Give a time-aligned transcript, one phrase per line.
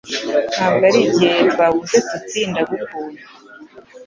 [0.53, 3.23] Ntabwo ari igihe twavuze tuti Ndagukunda